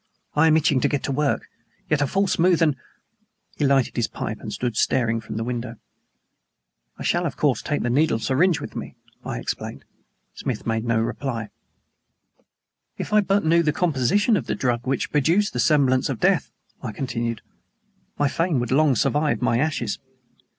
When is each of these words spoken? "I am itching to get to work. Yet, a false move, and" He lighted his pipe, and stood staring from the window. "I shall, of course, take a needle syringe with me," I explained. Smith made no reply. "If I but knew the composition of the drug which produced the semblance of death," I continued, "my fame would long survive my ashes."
"I 0.33 0.47
am 0.47 0.57
itching 0.57 0.79
to 0.81 0.87
get 0.87 1.03
to 1.03 1.11
work. 1.11 1.47
Yet, 1.87 2.01
a 2.01 2.07
false 2.07 2.39
move, 2.39 2.59
and" 2.63 2.75
He 3.57 3.67
lighted 3.67 3.95
his 3.95 4.07
pipe, 4.07 4.39
and 4.39 4.51
stood 4.51 4.75
staring 4.75 5.21
from 5.21 5.37
the 5.37 5.43
window. 5.43 5.75
"I 6.97 7.03
shall, 7.03 7.27
of 7.27 7.37
course, 7.37 7.61
take 7.61 7.83
a 7.85 7.89
needle 7.91 8.17
syringe 8.17 8.59
with 8.59 8.75
me," 8.75 8.95
I 9.23 9.37
explained. 9.37 9.85
Smith 10.33 10.65
made 10.65 10.85
no 10.85 10.99
reply. 10.99 11.49
"If 12.97 13.13
I 13.13 13.21
but 13.21 13.45
knew 13.45 13.61
the 13.61 13.71
composition 13.71 14.35
of 14.35 14.47
the 14.47 14.55
drug 14.55 14.87
which 14.87 15.11
produced 15.11 15.53
the 15.53 15.59
semblance 15.59 16.09
of 16.09 16.19
death," 16.19 16.49
I 16.81 16.91
continued, 16.93 17.43
"my 18.17 18.27
fame 18.27 18.59
would 18.59 18.71
long 18.71 18.95
survive 18.95 19.39
my 19.39 19.59
ashes." 19.59 19.99